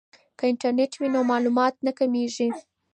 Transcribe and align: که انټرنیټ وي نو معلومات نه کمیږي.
که 0.37 0.43
انټرنیټ 0.51 0.91
وي 0.95 1.07
نو 1.15 1.19
معلومات 1.31 1.73
نه 1.85 1.91
کمیږي. 1.99 2.47